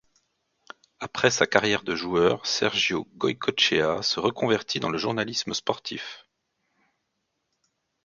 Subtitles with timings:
[0.99, 6.25] Après sa carrière de joueur, Sergio Goycochea se reconvertit dans le journalisme sportif.